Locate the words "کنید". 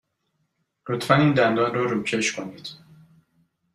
2.35-2.67